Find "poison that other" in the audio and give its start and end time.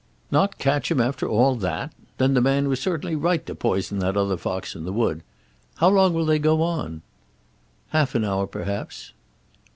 3.53-4.35